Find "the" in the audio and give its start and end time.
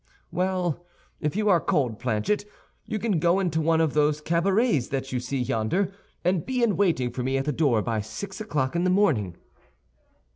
7.45-7.51, 8.83-8.89